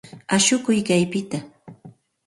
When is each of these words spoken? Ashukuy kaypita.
Ashukuy 0.37 0.79
kaypita. 0.87 1.39